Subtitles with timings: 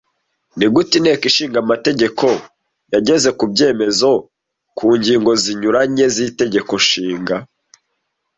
[0.57, 2.25] Nigute Inteko ishinga amategeko
[2.93, 4.11] yageze ku byemezo
[4.77, 7.35] ku ngingo zinyuranye z'Itegeko Nshinga